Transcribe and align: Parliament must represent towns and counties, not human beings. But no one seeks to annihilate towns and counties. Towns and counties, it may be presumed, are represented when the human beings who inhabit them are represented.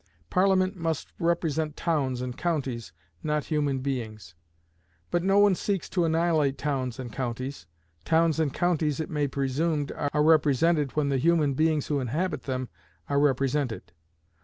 Parliament 0.31 0.75
must 0.75 1.13
represent 1.19 1.77
towns 1.77 2.23
and 2.23 2.35
counties, 2.35 2.91
not 3.21 3.43
human 3.43 3.81
beings. 3.81 4.33
But 5.11 5.21
no 5.21 5.37
one 5.37 5.53
seeks 5.53 5.87
to 5.89 6.05
annihilate 6.05 6.57
towns 6.57 6.97
and 6.97 7.13
counties. 7.13 7.67
Towns 8.03 8.39
and 8.39 8.51
counties, 8.51 8.99
it 8.99 9.11
may 9.11 9.25
be 9.27 9.35
presumed, 9.37 9.91
are 10.11 10.23
represented 10.23 10.93
when 10.95 11.09
the 11.09 11.19
human 11.19 11.53
beings 11.53 11.85
who 11.85 11.99
inhabit 11.99 12.45
them 12.45 12.67
are 13.09 13.19
represented. 13.19 13.91